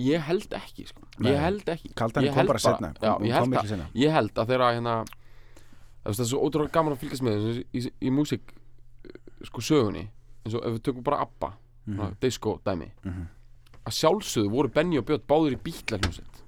ég 0.00 0.22
held 0.24 0.54
ekki 0.56 0.86
sko. 0.88 1.02
Ég 1.20 1.36
held 1.36 1.68
ekki 1.68 1.90
Kaldan 1.94 2.24
Ég 2.24 2.32
held 2.36 2.48
bara 2.48 2.58
já, 3.02 3.12
ég 3.26 3.34
held 3.36 3.56
að 3.60 3.82
ég 4.00 4.14
held 4.14 4.38
að 4.40 4.48
þeirra 4.52 4.70
hérna 4.72 4.94
það 6.02 6.22
er 6.24 6.28
svo 6.30 6.40
ótrúlega 6.46 6.72
gaman 6.72 6.94
að 6.96 7.02
fylgjast 7.04 7.22
með 7.26 7.44
í, 7.50 7.64
í, 7.76 7.82
í 8.08 8.10
músík 8.14 8.54
uh, 8.54 9.18
sko 9.46 9.60
sögunni 9.62 10.06
eins 10.42 10.56
og 10.56 10.64
ef 10.66 10.72
við 10.78 10.82
tökum 10.88 11.04
bara 11.06 11.20
ABBA 11.26 11.52
mm 11.52 11.58
Mhm. 11.92 12.12
disco 12.22 12.60
dæmi 12.64 12.86
Mhm. 13.04 13.22
að 13.84 13.92
sjálfsögðu 13.98 14.50
voru 14.50 14.68
Benny 14.70 14.98
og 14.98 15.04
Björn 15.04 15.24
báður 15.26 15.52
í 15.56 15.58
bítla 15.58 15.98
hljómsveit 15.98 16.41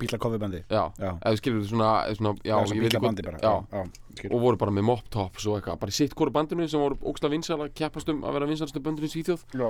Bíla 0.00 0.18
kofibandi 0.22 0.62
já, 0.64 0.82
Já, 0.98 1.10
eða 1.20 1.38
skilur 1.40 1.62
þú 1.62 1.70
svona, 1.74 1.90
svona 2.16 2.32
já, 2.40 2.54
já, 2.54 2.58
veit 2.70 2.84
bíla 2.86 3.02
bandi 3.04 3.24
bara. 3.26 3.40
já, 3.44 3.84
og 4.30 4.38
voru 4.46 4.60
bara 4.60 4.74
með 4.74 4.86
mop 4.88 5.02
tops 5.12 5.46
og 5.50 5.58
eitthvað 5.58 5.80
bara 5.84 5.96
sitt 5.96 6.14
hvori 6.18 6.32
bandinu 6.34 6.68
sem 6.68 6.80
voru 6.80 6.96
ógstlega 7.12 7.34
vinsal 7.36 7.58
að 7.60 7.74
keppast 7.80 8.08
um 8.12 8.24
að 8.24 8.38
vera 8.38 8.48
vinsalstu 8.50 8.82
böndinu 8.84 9.10
í 9.10 9.12
Svíþjóð. 9.14 9.44
Já. 9.60 9.68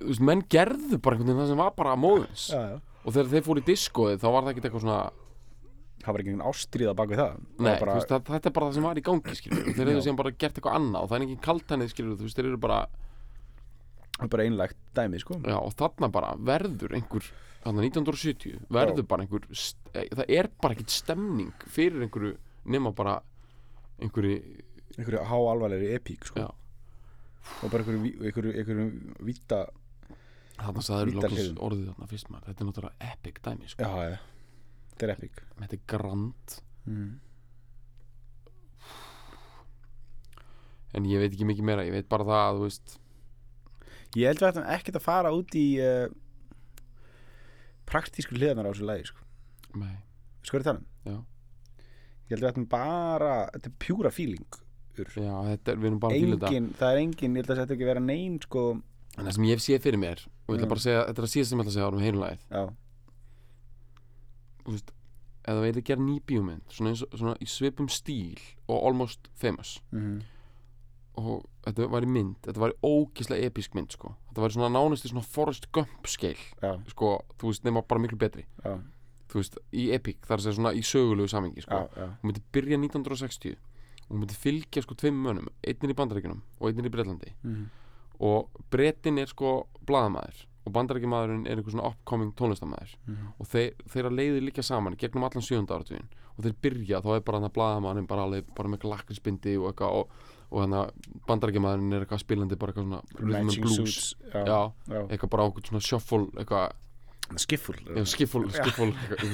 þú 0.00 0.08
veist, 0.12 0.24
menn 0.30 0.42
gerðu 0.52 0.98
bara 1.00 1.16
einhvern 1.16 1.30
veginn 1.32 1.42
það 1.44 1.52
sem 1.52 1.62
var 1.64 1.74
bara 1.78 1.96
móðins. 1.98 2.46
Og 3.04 3.12
þegar 3.12 3.30
þeir 3.34 3.44
fóru 3.46 3.60
í 3.62 3.68
diskoið 3.68 4.18
þá 4.22 4.26
var 4.30 4.42
það 4.46 4.50
ekkert 4.54 4.66
eitthvað 4.70 4.86
svona 4.86 5.02
Það 6.04 6.12
var 6.12 6.20
ekki 6.20 6.32
einhvern 6.34 6.48
ástríða 6.50 6.92
bak 6.98 7.08
við 7.08 7.16
það. 7.20 7.36
Það 7.40 7.64
Nei, 7.64 7.68
var 7.70 7.78
bara, 7.80 7.92
veist, 7.96 8.10
það, 8.10 8.24
þetta 8.28 8.48
er 8.50 8.54
bara 8.58 8.66
það 8.68 8.74
sem 8.76 8.84
var 8.84 8.98
í 9.00 9.04
gangi 9.06 9.36
þeir 9.40 9.86
hefðu 9.88 10.02
síðan 10.04 10.18
bara 10.18 10.32
gert 10.36 10.58
eitthvað 10.58 10.74
annað 10.76 11.04
og 11.06 11.08
það 11.08 11.16
er 11.16 11.24
engin 11.24 11.38
kaltænið 11.46 11.94
þeir 12.34 12.48
eru 12.50 12.58
bara 12.60 12.76
það 12.82 13.00
bara 14.32 14.46
einlægt 14.48 14.78
dæmi 14.96 15.20
sko. 15.22 15.40
já, 15.42 15.56
og 15.58 15.74
þarna 15.78 16.10
bara 16.12 16.34
verður 16.38 16.96
einhver 16.96 17.30
þarna 17.64 17.84
1970 17.86 18.66
verður 18.72 19.04
Já. 19.04 19.08
bara 19.08 19.24
einhver 19.24 19.46
eh, 19.94 20.10
það 20.12 20.32
er 20.36 20.50
bara 20.60 20.76
ekkert 20.76 20.92
stemning 20.92 21.64
fyrir 21.72 22.04
einhverju 22.04 22.34
nema 22.74 22.92
bara 22.96 23.16
einhverju 24.02 24.36
einhverju 24.98 25.24
háalvarlegri 25.30 25.94
epík 25.96 26.28
sko. 26.28 26.44
Já. 26.44 26.50
og 27.62 27.72
bara 27.72 27.82
einhverju, 27.82 28.12
einhverju, 28.20 28.54
einhverju 28.60 28.86
víta 29.26 29.64
þarna 30.58 30.84
loksins 31.10 31.38
hliðum. 31.38 31.60
orðið 31.66 31.90
þarna 31.92 32.10
fyrst 32.12 32.32
maður 32.32 32.50
þetta 32.50 32.64
er 32.64 32.70
náttúrulega 32.70 33.12
epic 33.12 33.40
dæmi 33.44 33.70
sko. 33.72 33.84
já, 33.88 34.10
já, 34.10 34.18
þetta 34.92 35.06
er 35.06 35.14
epík 35.16 35.44
þetta 35.62 35.78
er 35.78 35.86
grand 35.94 36.58
mm. 36.84 37.14
en 40.94 41.08
ég 41.10 41.24
veit 41.24 41.32
ekki 41.32 41.48
mikið 41.48 41.70
meira, 41.70 41.88
ég 41.88 41.96
veit 41.96 42.12
bara 42.12 42.28
það 42.28 42.44
að 42.44 42.60
þú 42.60 42.68
veist 42.68 42.98
ég 44.14 44.28
held 44.30 44.40
við 44.42 44.48
ættum 44.50 44.66
ekkert 44.76 44.98
að 45.00 45.04
fara 45.04 45.32
út 45.34 45.54
í 45.58 45.66
uh, 45.82 46.06
praktísku 47.88 48.36
hliðanar 48.38 48.68
á 48.68 48.72
þessu 48.72 48.88
lagi 48.88 49.08
sko. 49.10 49.24
nei, 49.80 49.96
sko 50.46 50.58
er 50.60 50.66
það 50.68 50.82
Já. 51.04 51.16
ég 51.16 52.34
held 52.34 52.44
við 52.44 52.50
ættum 52.52 52.68
bara 52.70 53.32
þetta 53.54 53.70
er 53.70 53.76
pjúra 53.84 54.12
feeling 54.14 54.60
já, 54.94 55.34
þetta 55.50 55.72
er, 55.74 55.78
við 55.82 55.88
erum 55.90 56.00
bara 56.02 56.14
að 56.14 56.22
fíla 56.22 56.36
þetta. 56.36 56.50
Engin, 56.52 56.66
það 56.78 56.92
er 56.92 57.00
engin, 57.02 57.34
ég 57.34 57.42
held 57.42 57.50
að 57.50 57.62
þetta 57.62 57.74
ekki 57.76 57.88
vera 57.88 58.02
neyn 58.04 58.36
sko, 58.44 58.64
en 59.18 59.24
það 59.24 59.36
sem 59.36 59.46
ég 59.48 59.56
hef 59.56 59.64
séð 59.64 59.86
fyrir 59.88 60.02
mér 60.04 60.22
og 60.24 60.52
ég 60.54 60.60
ætla 60.60 60.70
bara 60.70 60.82
að 60.82 60.86
segja, 60.86 61.06
þetta 61.08 61.22
er 61.22 61.28
að 61.28 61.32
síðast 61.34 61.50
sem 61.50 61.58
ég 61.58 61.64
ætla 61.64 61.72
að 61.72 61.78
segja 61.78 61.88
árum 61.88 62.04
heilunlæð 62.04 62.44
já, 62.54 62.62
þú 64.64 64.76
veist, 64.76 64.94
ef 65.44 65.50
það 65.50 65.64
verið 65.66 65.80
að 65.82 65.88
gera 65.90 66.06
ný 66.06 66.14
bíómynd 66.30 66.76
svona, 66.78 66.94
svona 67.02 67.34
í 67.42 67.50
svipum 67.50 67.90
stíl 67.92 68.38
og 68.70 68.78
almost 68.78 69.28
famous 69.34 69.80
mm 69.90 70.22
og 71.20 71.44
þetta 71.64 71.90
var 71.92 72.06
í 72.06 72.10
mynd, 72.10 72.38
þetta 72.46 72.62
var 72.62 72.74
í 72.74 72.78
ógislega 72.82 73.50
episk 73.50 73.76
mynd 73.78 73.94
sko, 73.94 74.14
þetta 74.30 74.44
var 74.44 74.56
svona 74.56 74.72
nánast 74.74 75.06
í 75.06 75.12
svona 75.12 75.26
Forrest 75.26 75.70
Gump 75.72 76.10
skeil, 76.10 76.40
já, 76.62 76.72
sko 76.90 77.14
þú 77.38 77.52
veist, 77.52 77.64
nema 77.64 77.84
bara 77.86 78.02
miklu 78.02 78.18
betri, 78.18 78.46
já, 78.64 78.74
þú 79.30 79.40
veist 79.40 79.60
í 79.72 79.86
epic, 79.94 80.24
það 80.26 80.34
er 80.34 80.42
að 80.42 80.48
segja 80.48 80.58
svona 80.58 80.74
í 80.74 80.82
sögulegu 80.82 81.30
samingi 81.30 81.62
já, 81.62 81.68
sko, 81.68 81.84
já. 81.94 82.10
hún 82.18 82.32
myndi 82.32 82.44
byrja 82.52 82.80
1960 82.82 83.56
og 84.04 84.10
hún 84.10 84.24
myndi 84.24 84.36
fylgja 84.36 84.82
sko 84.84 84.98
tveim 84.98 85.22
mönnum 85.24 85.48
einnir 85.64 85.94
í 85.94 85.96
Bandaríkjunum 85.96 86.42
og 86.60 86.68
einnir 86.68 86.90
í 86.90 86.92
Bretlandi. 86.92 87.32
Mm 87.46 87.64
og 88.22 88.50
Bretin 88.70 89.18
er 89.18 89.30
sko 89.30 89.64
blaðamaður 89.86 90.44
og 90.64 90.72
Bandaríkjumaðurinn 90.72 91.46
er 91.48 91.58
einhver 91.58 91.74
svona 91.74 91.90
upcoming 91.90 92.32
tónlistamæður 92.38 92.94
-hmm. 93.06 93.32
og 93.38 93.46
þeir, 93.46 93.74
þeirra 93.90 94.10
leiðir 94.10 94.42
líka 94.42 94.62
saman 94.62 94.94
í 94.94 94.96
gegnum 94.96 95.24
allan 95.24 95.42
sjönda 95.42 95.74
áratugin 95.74 96.08
og 96.36 96.44
þeir 96.44 96.54
byrja, 96.62 97.00
þá 97.00 97.16
er 97.16 97.20
bara 97.20 97.38
hann 97.38 97.50
að 97.50 97.56
blaðamæðurinn 97.56 98.06
bara 98.06 98.22
alveg 98.22 98.44
bara 98.54 98.68
með 98.68 98.84
lakrispindi 98.84 99.56
og 99.58 99.68
eitthvað 99.68 99.92
og, 99.92 100.10
og 100.54 100.62
hann 100.62 100.78
að 100.78 101.10
bandarækjamaðurinn 101.26 101.98
er 101.98 102.06
eitthvað 102.06 102.22
spilandi 102.24 102.56
bara 102.62 102.72
eitthvað 102.72 102.88
svona 102.88 103.02
rhythm 103.18 103.34
and 103.34 103.44
matching 103.50 103.66
blues. 103.66 103.76
suits 103.76 104.14
já, 104.30 104.46
já, 104.46 104.62
já. 104.94 105.02
eitthvað 105.10 105.30
bara 105.34 105.50
okkur 105.50 105.68
svona 105.72 105.82
shuffle 105.90 106.24
eitthvað, 106.38 106.72
skifful 107.40 107.74
skiffle 108.04 108.42
eitthvað, 108.52 108.90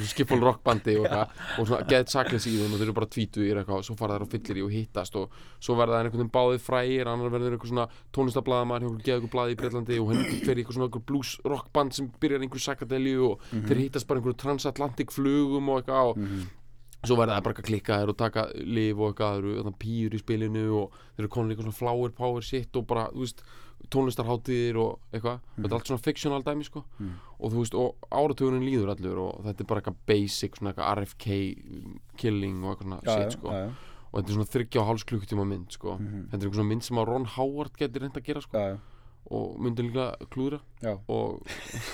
skiffle 0.07 0.37
rockbandi 0.41 0.93
og 1.00 1.07
eitthvað. 1.09 1.33
Og 1.59 1.67
svona 1.67 1.89
get 1.91 2.12
sakless 2.12 2.47
í 2.47 2.53
þeim 2.55 2.77
og 2.77 2.79
þeir 2.79 2.87
eru 2.87 2.95
bara 3.00 3.09
tvítugir 3.11 3.59
eitthvað 3.61 3.81
og 3.83 3.87
svo 3.89 3.97
fara 3.99 4.15
þær 4.21 4.25
á 4.25 4.33
fyllir 4.35 4.61
í 4.61 4.62
og 4.65 4.71
hittast 4.77 5.19
og 5.19 5.35
svo 5.59 5.75
verða 5.81 5.97
það 5.99 6.05
einhvern 6.07 6.21
veginn 6.23 6.33
báðið 6.37 6.62
frægir 6.69 7.11
annar 7.11 7.35
verður 7.35 7.57
eitthvað 7.57 7.73
svona 7.73 7.89
tónlistablaðamæður 8.15 8.87
hjá 8.87 8.95
einhver 8.95 9.17
eitthvað 9.19 9.35
blaði 9.35 9.57
í 9.57 9.59
Breitlandi 9.61 9.99
og 10.05 10.12
henni 10.15 10.39
fer 10.47 10.55
í 10.55 10.62
eitthvað 10.62 10.79
svona 10.79 10.89
eitthvað 10.89 11.07
blues 11.11 11.35
rockband 11.50 11.99
sem 11.99 12.09
byrjar 12.23 12.41
í 12.41 12.47
einhverju 12.47 12.67
sakadelju 12.69 13.27
og 13.33 13.45
þeir 13.50 13.83
hittast 13.85 14.07
bara 14.07 14.21
í 14.21 14.23
einhverju 14.23 14.41
transatlantic 14.47 15.11
flugum 15.19 15.69
og 15.75 15.83
eitthvað 15.83 16.12
og 16.15 16.21
Mhm. 16.21 16.49
Svo 17.04 17.16
verða 17.16 17.37
það 17.38 17.42
bara 17.45 17.54
eitthvað 17.54 17.69
klikkaðir 17.71 18.09
og 18.12 18.16
taka 18.21 18.42
lif 18.54 18.99
og 19.00 19.11
eitthvað, 19.14 19.40
það 19.40 19.61
eru 19.64 19.73
pýr 19.80 20.14
í 20.14 20.21
spilinu 20.21 20.64
og 20.83 20.90
þeir 21.16 21.25
eru 21.25 21.28
konur 21.33 21.50
eitthvað 21.54 21.66
svona 21.71 21.78
flower 21.80 22.11
power 22.11 22.42
shit 22.42 22.76
og 22.76 22.87
bara, 22.87 23.07
þú 23.14 23.25
veist, 23.25 23.42
tónlistarháttíðir 23.90 24.76
og 24.76 24.99
eitthvað, 25.16 25.38
þetta 25.57 25.71
er 25.71 25.76
allt 25.78 25.87
svona 25.88 26.04
fictional 26.04 26.42
dæmi 26.45 26.64
sko, 26.69 26.83
Mm. 27.00 27.14
og 27.40 27.52
þú 27.52 27.62
veist, 27.62 27.75
og 27.75 27.97
áratugunin 28.12 28.66
líður 28.69 28.90
allur 28.92 29.19
og 29.25 29.45
þetta 29.47 29.61
er 29.64 29.66
bara 29.71 29.80
eitthvað 29.80 29.97
basic 30.07 30.57
svona 30.59 30.75
eitthvað 30.75 30.90
RFK 31.00 31.26
killing 32.21 32.62
og 32.64 32.76
eitthvað 32.76 32.85
svona 32.85 33.00
já, 33.02 33.16
shit 33.16 33.33
sko, 33.38 33.49
já, 33.49 33.64
já. 33.64 33.73
og 34.12 34.21
þetta 34.21 34.28
er 34.28 34.35
svona 34.37 34.52
þryggja 34.52 34.80
og 34.83 34.87
háls 34.90 35.04
klukkutíma 35.09 35.47
mynd 35.49 35.71
sko, 35.73 35.97
Mhm. 35.99 36.28
þetta 36.28 36.37
er 36.37 36.38
eitthvað 36.49 36.61
svona 36.61 36.69
mynd 36.75 36.83
sem 36.85 36.97
að 36.99 37.07
Ron 37.09 37.25
Howard 37.25 37.73
getur 37.78 38.00
reynd 38.02 38.16
að 38.21 38.25
gera 38.28 38.40
sko, 38.42 38.78
og 39.30 39.59
myndi 39.61 39.83
líka 39.88 40.16
klúðra. 40.28 40.61
Og, 41.09 41.40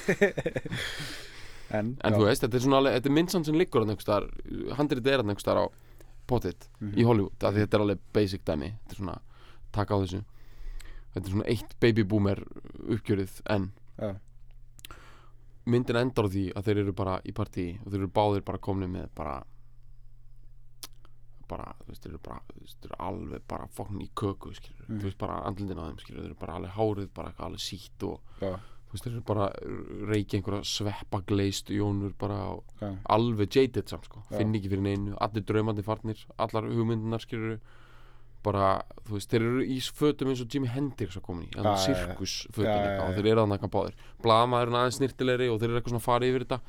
en, 1.71 1.97
en 2.05 2.13
þú 2.15 2.25
veist, 2.27 2.43
þetta 2.43 2.55
er 2.57 2.61
svona 2.61 2.77
alveg, 2.79 2.95
þetta 2.95 3.07
er 3.11 3.13
mynd 3.17 3.31
samt 3.31 3.47
sem 3.47 3.55
liggur 3.59 3.83
handrið 4.79 5.07
er 5.07 5.17
hann 5.23 5.31
á 5.59 5.65
pottit 6.27 6.69
Mhm. 6.81 6.95
í 6.99 7.05
Hollywood 7.05 7.43
af 7.45 7.55
því 7.55 7.65
þetta 7.67 7.75
er 7.75 7.81
alveg 7.87 7.99
basic 8.13 8.45
dæmi 8.45 8.73
þetta 8.75 8.93
er 8.93 8.97
svona, 8.97 9.19
taka 9.73 9.95
á 9.95 9.99
þessu 10.03 10.25
þetta 11.15 11.25
er 11.27 11.31
svona 11.33 11.47
eitt 11.49 11.77
baby 11.81 12.03
boomer 12.03 12.45
uppgjörið 12.89 13.41
en 13.47 13.73
Já. 13.99 14.15
myndin 15.67 15.97
endar 15.97 16.27
á 16.27 16.31
því 16.31 16.53
að 16.55 16.65
þeir 16.65 16.79
eru 16.85 16.93
bara 16.93 17.21
í 17.25 17.33
partí 17.33 17.79
og 17.85 17.91
þeir 17.93 18.01
eru 18.05 18.09
báðir 18.09 18.45
bara 18.45 18.59
komni 18.59 18.87
með 18.87 19.09
bara 19.15 19.43
bara, 21.49 21.75
þú 21.85 21.93
veist, 21.93 22.03
þeir 22.03 22.11
eru 22.11 22.21
bara 22.27 22.41
þú 22.51 22.61
veist, 22.65 22.79
þeir 22.83 22.91
eru 22.91 22.97
alveg 23.07 23.43
bara 23.47 23.67
fokkin 23.71 24.01
í 24.03 24.09
köku 24.19 24.51
skilur, 24.55 24.87
Mhm. 24.89 24.99
þú 24.99 25.03
veist, 25.07 25.19
bara 25.19 25.37
andlindin 25.47 25.79
á 25.79 25.87
þeim 25.87 26.01
skilur 26.03 26.23
þeir 26.23 26.31
eru 26.33 26.35
bara 26.41 26.55
alveg 26.59 26.71
hárið, 26.75 27.09
bara 27.15 27.33
alveg 27.39 27.61
sítt 27.61 28.03
og 28.03 28.21
já, 28.41 28.59
þeir 29.05 29.15
eru 29.17 29.25
bara 29.27 29.49
reiki 30.09 30.39
einhverja 30.39 30.67
sveppa 30.69 31.21
gleist 31.29 31.73
jónur 31.75 32.15
bara 32.19 32.39
já, 32.81 32.93
alveg 33.13 33.59
jaded 33.59 33.91
samt 33.91 34.09
sko. 34.09 34.23
Finn 34.31 34.55
ekki 34.57 34.71
fyrir 34.73 34.87
neinu, 34.87 35.17
allir 35.21 35.45
draumandi 35.47 35.85
farnir 35.87 36.23
allar 36.39 36.71
hugmyndunar 36.71 37.25
skilur 37.25 37.59
bara, 38.47 38.67
þú 39.07 39.17
veist, 39.17 39.33
þeir 39.33 39.45
eru 39.45 39.65
í 39.67 39.77
fötum 39.83 40.31
eins 40.31 40.43
og 40.45 40.53
Jimi 40.55 40.71
Hendrix 40.71 41.19
að 41.19 41.25
koma 41.27 41.43
í, 41.43 41.49
þannig 41.55 41.73
já, 41.73 41.81
já. 41.81 41.87
sirkus 41.87 42.35
Já, 42.45 42.53
fötum 42.55 42.69
já, 42.69 42.77
eitthvað 42.85 43.09
og 43.09 43.17
þeir 43.17 43.31
eru 43.33 43.43
þannig 43.43 43.67
að 43.67 43.73
báðir. 43.75 44.05
Blaðamaðurinn 44.23 44.79
aðeins 44.81 44.99
snirtilegri 45.01 45.49
og 45.51 45.59
þeir 45.59 45.69
eru 45.69 45.81
eitthvað 45.81 45.95
svona 45.95 46.07
farið 46.07 46.33
yfir 46.33 46.45
þetta. 46.47 46.61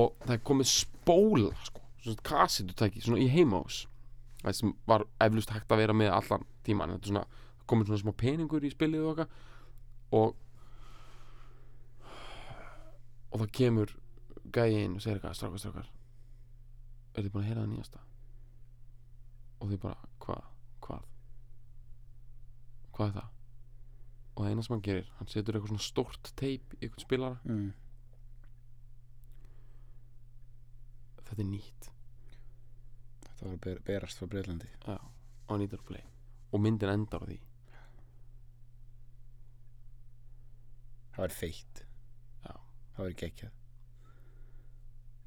Og 0.00 0.12
það 0.24 0.34
er 0.36 0.42
komið 0.50 0.70
spóla 0.72 1.52
sko, 1.64 1.84
svona 2.04 2.26
kassitutæki, 2.28 3.04
svona 3.04 3.22
í 3.24 3.30
heimahús. 3.32 3.80
Það 4.42 4.58
sem 4.60 4.74
var 4.90 5.06
eflust 5.24 5.54
hægt 5.54 5.72
að 5.72 5.80
vera 5.80 5.96
með 5.96 6.12
allan 6.18 6.46
tíman, 6.66 6.94
þetta 6.98 7.08
er 7.08 7.14
svona 7.14 7.26
komið 7.72 7.90
svona 7.90 8.02
smá 8.02 8.16
peningur 8.20 8.64
í 8.68 8.72
spilið 8.74 9.04
og 9.06 9.14
eitthvað. 9.14 9.38
Og 10.20 10.34
og 13.34 13.42
það 13.42 13.52
kemur 13.58 13.94
gæi 14.54 14.84
inn 14.84 14.96
og 14.96 15.02
segir 15.02 15.18
eitthvað, 15.18 15.36
strákar, 15.38 15.62
strákar 15.62 15.92
er 17.14 17.22
þið 17.22 17.32
búin 17.34 17.44
að 17.44 17.48
heyra 17.50 17.62
það 17.64 17.70
nýjasta? 17.72 18.02
Og 19.60 19.70
þið 19.70 19.80
bara, 19.84 20.10
hvað, 20.22 20.50
hvað? 20.86 21.06
Hvað 22.94 23.08
er 23.08 23.16
það? 23.18 23.30
Og 24.34 24.42
það 24.42 24.50
eina 24.50 24.66
sem 24.66 24.74
hann 24.74 24.84
gerir, 24.88 25.10
hann 25.18 25.30
setur 25.30 25.56
eitthvað 25.56 25.72
svona 25.74 25.88
stórt 25.88 26.30
teip 26.38 26.76
í 26.78 26.84
eitthvað 26.84 27.06
spilara. 27.06 27.40
Mm. 27.46 27.72
þetta 31.34 31.42
er 31.42 31.50
nýtt. 31.50 31.88
Þetta 33.24 33.48
var 33.48 33.56
ber, 33.64 33.80
berast 33.86 34.20
frá 34.20 34.28
Breitlandi 34.30 34.68
Já, 34.84 34.98
á 35.00 35.52
nýtar 35.58 35.82
play. 35.86 36.04
Og 36.54 36.62
myndin 36.62 36.92
endar 36.92 37.24
á 37.24 37.26
því. 37.26 37.38
Það 41.14 41.22
var 41.24 41.34
feitt. 41.34 41.84
Það 42.94 43.04
var 43.04 43.16
geggjað. 43.22 43.52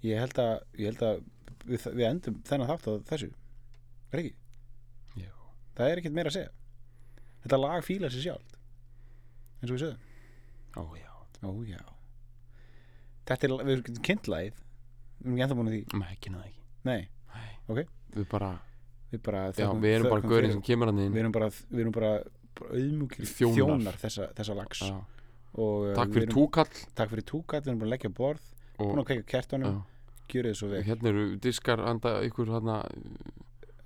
Ég 0.08 0.22
held 0.22 0.40
að, 0.44 0.54
ég 0.78 0.92
held 0.92 1.04
að 1.08 1.22
við, 1.68 1.88
við 1.98 2.06
endum 2.08 2.38
þennan 2.48 2.70
þátt 2.72 2.88
á 2.88 2.94
þessu. 3.12 3.30
Er 4.12 4.22
ekki? 4.22 4.34
Já. 5.20 5.32
það 5.78 5.92
er 5.92 6.02
ekkert 6.02 6.16
meira 6.18 6.32
að 6.32 6.38
segja. 6.38 6.54
Þetta 7.44 7.60
lag 7.64 7.84
fílar 7.86 8.14
sér 8.14 8.24
sjálf 8.28 8.54
eins 9.58 9.72
og 9.72 9.78
við 9.78 9.82
sögum 9.84 10.06
Ó 10.78 10.84
já, 11.00 11.12
ó 11.42 11.50
já. 11.66 11.82
Þetta 13.28 13.48
er, 13.48 13.54
við 13.66 13.74
erum 13.74 14.32
lagið. 14.32 14.60
Við 15.18 15.26
erum 15.26 15.34
ekki 15.34 15.44
ennþá 15.48 15.58
búin 15.58 15.70
að 15.72 15.76
því. 15.76 15.82
Ekki 16.14 16.32
neða 16.34 16.46
ekki. 16.48 16.62
Nei, 16.88 17.00
Nei. 17.34 17.50
Ok. 17.68 17.80
Við 18.14 18.28
bara, 18.32 18.52
við 19.12 19.24
bara 19.26 19.42
já, 19.58 19.68
við 19.74 19.96
erum 19.98 20.12
bara 20.14 20.30
fyrir- 20.32 20.54
sem 20.54 20.62
kemur 20.70 20.92
hann 20.92 21.02
inn. 21.04 21.12
Við 21.16 21.24
erum 21.24 21.34
bara, 21.36 21.50
við 21.50 21.82
erum 21.84 21.96
bara, 21.98 22.12
bara 22.60 22.78
auðmúkir 22.78 23.26
Þjónar. 23.32 23.58
þjónar, 23.58 23.98
þessa, 24.04 24.30
þessa 24.38 24.56
lags. 24.62 24.84
Já, 24.86 24.96
og 25.56 25.88
uh, 25.88 25.96
Takk 25.98 26.14
fyrir 26.18 26.34
túkall. 26.34 26.84
Takk 26.98 27.14
fyrir 27.14 27.28
túkall, 27.28 27.64
við 27.64 27.72
erum 27.72 27.82
búin 27.82 27.90
að 27.90 27.96
leggja 27.96 28.14
borð 28.18 28.54
búin 28.78 29.02
að 29.02 29.08
kveika 29.12 29.28
kertunum, 29.32 29.80
gjörið 30.30 30.54
þið 30.54 30.60
svo 30.60 30.72
vel. 30.74 30.84
Hérna 30.86 31.14
eru 31.14 31.28
diskar 31.42 31.84
handa 31.86 32.18
ykkur 32.28 32.54
hana 32.54 32.82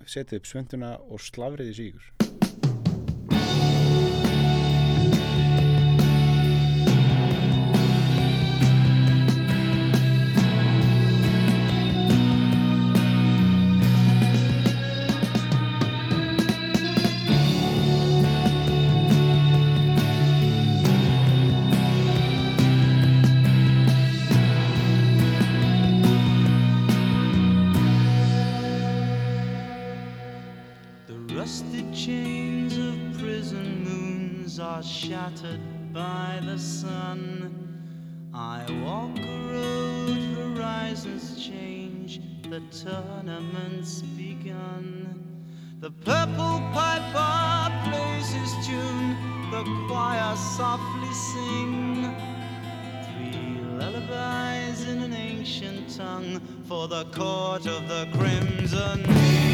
setið 0.04 0.42
upp 0.42 0.50
svönduna 0.50 0.96
og 1.08 1.22
slafriði 1.22 1.78
sígur 1.78 2.12
The 2.18 2.21
tournament's 42.72 44.00
begun. 44.00 45.22
The 45.80 45.90
purple 45.90 46.60
piper 46.72 47.70
plays 47.84 48.32
his 48.32 48.66
tune, 48.66 49.16
the 49.50 49.62
choir 49.88 50.34
softly 50.36 51.12
sing. 51.12 52.14
Three 53.04 53.60
lullabies 53.78 54.88
in 54.88 55.02
an 55.02 55.12
ancient 55.12 55.94
tongue 55.94 56.40
for 56.64 56.88
the 56.88 57.04
court 57.06 57.66
of 57.66 57.88
the 57.88 58.08
crimson. 58.16 59.51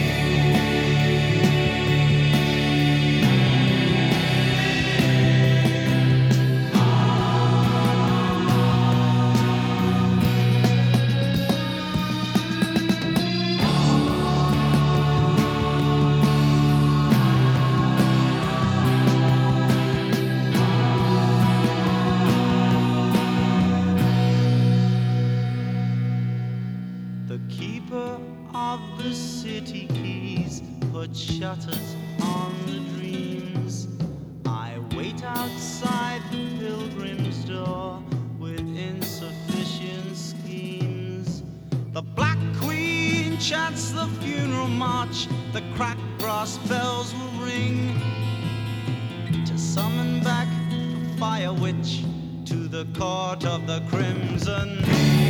Brass 46.18 46.58
bells 46.68 47.14
will 47.14 47.44
ring 47.44 48.00
to 49.46 49.58
summon 49.58 50.22
back 50.22 50.48
the 50.70 51.18
fire 51.18 51.52
witch 51.52 52.04
to 52.44 52.68
the 52.68 52.86
court 52.98 53.44
of 53.44 53.66
the 53.66 53.80
crimson. 53.88 55.27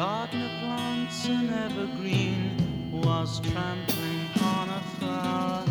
Gardener 0.00 0.48
plants 0.60 1.26
an 1.26 1.52
evergreen 1.52 2.56
was 2.90 3.38
trampling 3.40 4.28
on 4.42 4.66
a 4.70 4.80
flower. 4.96 5.62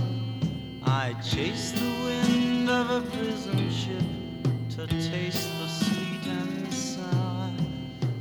I 0.84 1.16
chased 1.24 1.74
the 1.74 1.92
wind 2.06 2.70
of 2.70 2.92
a 2.92 3.02
prison 3.10 3.72
ship 3.72 4.04
to 4.76 4.86
taste 4.86 5.50
the 5.58 5.68
sweet 5.68 6.28
and 6.28 6.72
sour. 6.72 7.52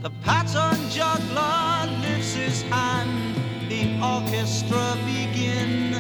The 0.01 0.09
pattern 0.23 0.81
juggler 0.89 1.93
lifts 2.01 2.33
his 2.33 2.63
hand, 2.63 3.37
the 3.69 3.85
orchestra 4.03 4.97
begin. 5.05 5.93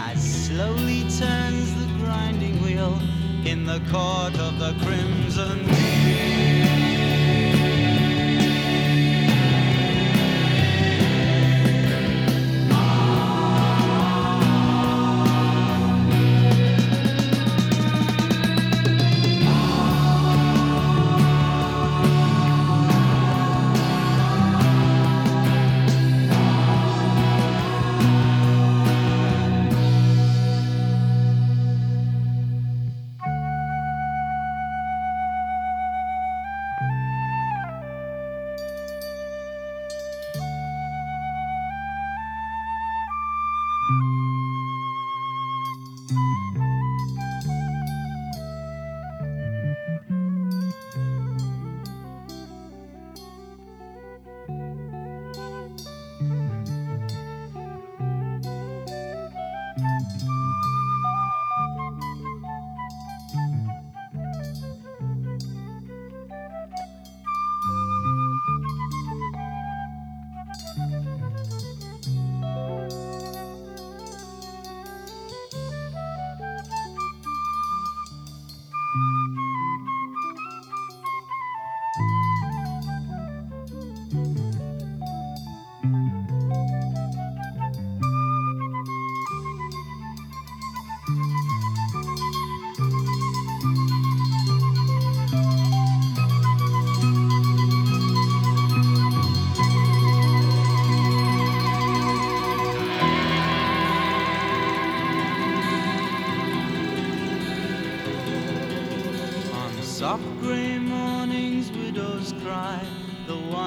As 0.00 0.18
slowly 0.46 1.02
turns 1.02 1.72
the 1.80 1.86
grinding 2.00 2.60
wheel 2.60 2.98
in 3.44 3.64
the 3.66 3.80
court 3.88 4.36
of 4.40 4.58
the 4.58 4.74
crimson. 4.84 5.95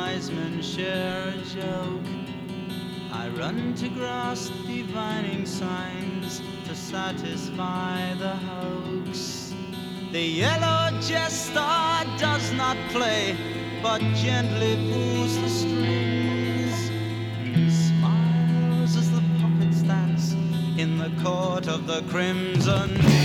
Wise 0.09 0.31
men 0.31 0.61
share 0.61 1.27
a 1.27 1.37
joke. 1.55 2.07
I 3.11 3.29
run 3.29 3.75
to 3.75 3.89
grasp 3.89 4.51
divining 4.65 5.45
signs 5.45 6.41
to 6.67 6.75
satisfy 6.75 8.13
the 8.15 8.35
hoax. 8.47 9.53
The 10.11 10.25
yellow 10.43 10.99
jester 11.01 11.75
does 12.17 12.51
not 12.53 12.77
play, 12.89 13.35
but 13.83 14.01
gently 14.25 14.73
pulls 14.91 15.35
the 15.41 15.49
strings. 15.49 16.77
Smiles 17.87 18.95
as 18.97 19.11
the 19.11 19.23
puppets 19.39 19.81
dance 19.83 20.33
in 20.77 20.97
the 20.97 21.11
court 21.23 21.67
of 21.67 21.85
the 21.85 22.01
crimson. 22.09 23.18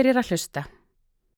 Fyrir 0.00 0.16
að 0.16 0.30
hlusta. 0.32 0.64